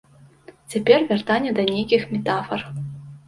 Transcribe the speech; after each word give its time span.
Цяпер 0.73 1.03
вяртанне 1.11 1.51
да 1.59 1.63
нейкіх 1.71 2.09
метафар. 2.13 2.59